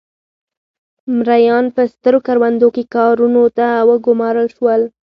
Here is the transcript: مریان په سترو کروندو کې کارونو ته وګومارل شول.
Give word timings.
مریان 1.17 1.65
په 1.75 1.81
سترو 1.93 2.19
کروندو 2.27 2.67
کې 2.75 2.83
کارونو 2.95 3.43
ته 3.57 3.67
وګومارل 3.89 4.47
شول. 4.55 4.81